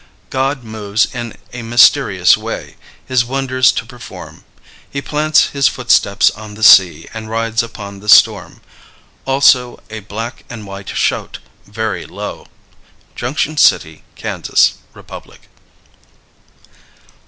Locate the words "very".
11.67-12.07